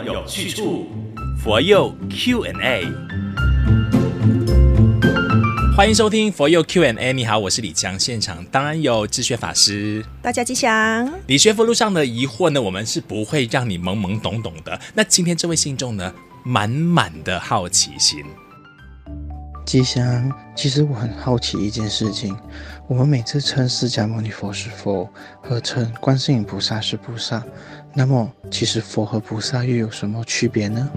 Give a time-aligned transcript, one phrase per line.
[0.00, 0.86] 有去处，
[1.38, 2.86] 佛佑 Q&A。
[5.76, 7.12] 欢迎收听佛佑 Q&A。
[7.12, 10.04] 你好，我是李强，现场当然有智学法师。
[10.22, 11.12] 大家吉祥。
[11.26, 14.80] 你学佛路上的疑惑呢，我们是不会让你懵懵懂懂的。
[14.94, 16.12] 那今天这位信众呢，
[16.42, 18.24] 满满的好奇心。
[19.64, 22.36] 吉祥，其实我很好奇一件事情。
[22.88, 25.08] 我们每次称释迦牟尼佛是佛，
[25.40, 27.42] 和称观世音菩萨是菩萨，
[27.94, 30.90] 那么其实佛和菩萨又有什么区别呢？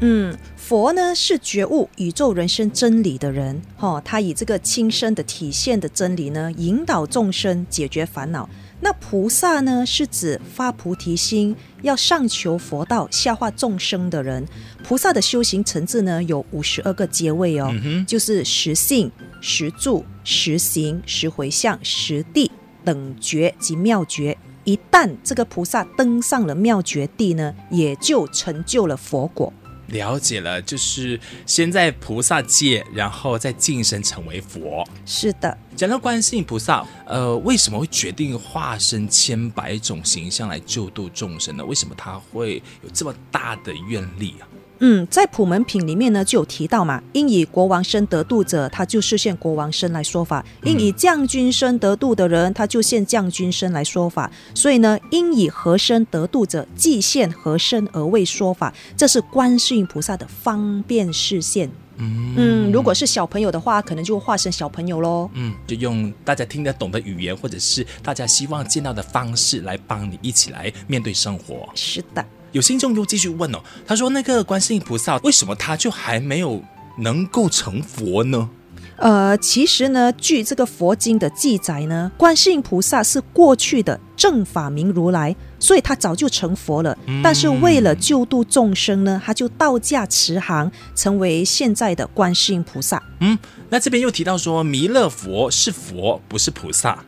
[0.00, 8.48] 嗯，佛呢是觉悟宇宙人生真理的人，哈、哦，他以这个亲身的体现的真理呢，引导众生解决烦恼。
[8.80, 14.46] 那菩萨呢，是指发菩提心，要上求佛道，下化众生的人。
[14.82, 22.50] 菩萨的修行层次呢，有五十二个阶位哦，嗯、就是实性、实住、实行、实回向、实地
[22.84, 24.36] 等觉及妙觉。
[24.64, 29.52] 一旦这个菩萨登上了妙觉地呢，也就成就了佛果。
[29.88, 34.82] 了解了，就是先在菩萨界，然后再晋升成为佛。
[35.04, 41.64] 是的，讲到观世音菩萨，呃，为什么会决定化身千百种形象来救度众生呢？
[41.66, 44.48] 为什么他会有这么大的愿力啊？
[44.86, 54.30] 嗯，在普门品里面呢，就有提到嘛，应以国王身得度者，他就是现国王身来说法；应以将军身得度的人，他就现将军身来说法。
[54.54, 58.74] 所以呢，应以和身得度者，即现和身而为说法。
[58.94, 61.70] 这是观世音菩萨的方便视线。
[61.96, 65.30] 嗯，嗯，如果是小朋友的话，可能就化身小朋友喽。
[65.32, 71.66] 嗯，就用大家听得懂的语言，或者是大家希望见到的方式来帮你一起来面对生活。
[71.74, 72.22] 是的。
[72.54, 76.62] 有信众又继续问哦，他说：“那个观世音菩萨为什么他就还没有
[76.98, 78.48] 能够成佛呢？”
[78.96, 86.96] 呃，其实呢，据这个佛经的记载呢，观世音菩萨是过去的正法明如来，所以他早就成佛了。
[87.06, 93.02] 嗯、但是为了救度众生呢，他就道驾慈航，成为现在的观世音菩萨。
[93.18, 93.36] 嗯，
[93.68, 97.04] 那这边又提到说，弥勒佛是佛，不是菩萨。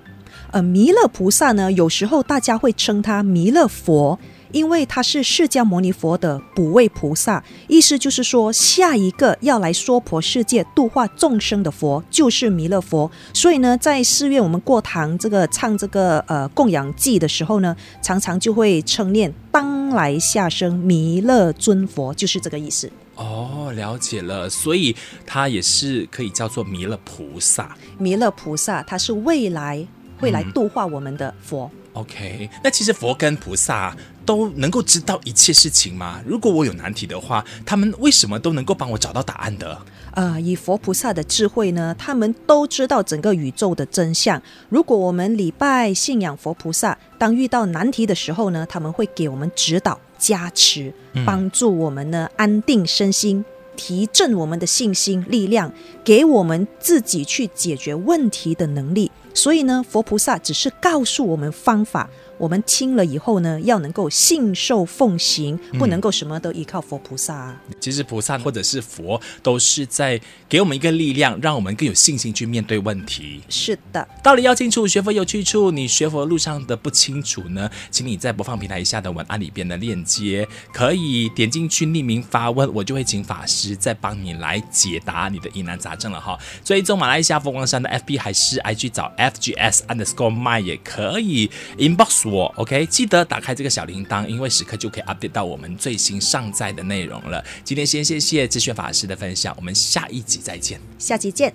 [0.51, 4.19] 呃，弥勒菩萨呢，有时候大家会称他弥勒佛。
[4.53, 13.11] 因为他是释迦牟尼佛的补位菩萨，意思就是说，下一个要来娑婆世界度化众生的佛就是弥勒佛。
[13.33, 22.91] 所以呢，在寺院我们过堂这个唱这个呃供养偈的时候呢，常常就会称念当来下生弥勒尊佛，就是这个意思。
[23.17, 27.75] 哦，了解了，所以他也是可以叫做弥勒菩萨。
[27.99, 29.87] 弥勒菩萨他是未来
[30.19, 31.71] 会来度化我们的佛。
[31.97, 33.97] OK，那其实佛跟菩萨
[34.27, 36.21] 都能够知道一切事情吗？
[36.27, 39.81] 如果我有难题的话，他们为什么都能够帮我找到答案的？
[40.13, 44.41] 呃，以佛菩萨的智慧呢，他们都知道整个宇宙的真相。
[44.69, 50.93] 如果我们礼拜信仰佛菩萨，当遇到难题的时候呢，他们会给我们指导、加持，
[51.25, 53.43] 帮助我们呢安定身心，
[53.75, 55.73] 提振我们的信心力量，
[56.05, 59.11] 给我们自己去解决问题的能力。
[59.37, 62.09] 所以呢，佛菩萨只是告诉我们方法。
[62.39, 67.63] 我们听了以后呢，要能够信受奉行，不能够什么都依靠佛菩萨啊。
[67.81, 73.41] 其实菩萨或者是佛，都是在给我们一个力量，让我们更有信心去面对问题。
[73.49, 75.71] 是的，道理要清楚，学佛有去处。
[75.71, 86.39] 你学佛路上的不清楚呢，请你在播放平台以下的文案里边的链接，可以点进去匿名发问，我就会请法师再帮你来解答你的疑难杂症了哈。
[86.63, 92.26] 追踪马来西亚佛光山的 FB 还是 IG 找 FGS underscore my 也可以 inbox。
[92.27, 97.45] 我 OK，记得打开这个小铃铛，因为时刻就可以 update 到我们最新上载的内容了。
[97.65, 100.81] 今天先谢谢智学法师的分享，我们下一集再见。
[100.99, 101.55] 下集见。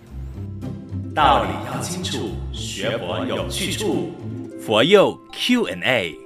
[1.14, 4.12] 道理要清楚，学佛有去处，
[4.66, 6.21] 佛佑 Q&A。